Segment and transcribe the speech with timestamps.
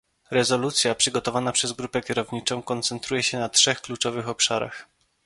[0.31, 4.87] Rezolucja przygotowana przez grupę kierowniczą koncentruje się na trzech kluczowych obszarach